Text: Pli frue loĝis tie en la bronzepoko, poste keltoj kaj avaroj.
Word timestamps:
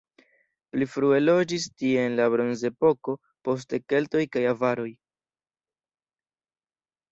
Pli 0.75 0.85
frue 0.93 1.19
loĝis 1.21 1.67
tie 1.81 2.05
en 2.05 2.15
la 2.21 2.25
bronzepoko, 2.37 3.15
poste 3.49 3.81
keltoj 3.95 4.25
kaj 4.39 4.45
avaroj. 4.55 4.89